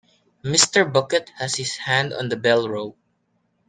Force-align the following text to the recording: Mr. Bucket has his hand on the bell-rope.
Mr. 0.43 0.91
Bucket 0.91 1.29
has 1.35 1.53
his 1.57 1.75
hand 1.75 2.11
on 2.11 2.27
the 2.27 2.35
bell-rope. 2.35 2.97